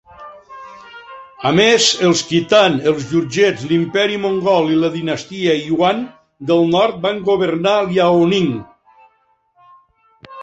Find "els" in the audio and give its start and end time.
2.07-2.21, 2.91-3.03